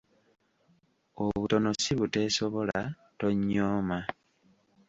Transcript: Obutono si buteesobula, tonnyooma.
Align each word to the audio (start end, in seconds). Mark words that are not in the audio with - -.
Obutono 1.23 1.69
si 1.81 1.91
buteesobula, 1.99 2.79
tonnyooma. 3.19 3.99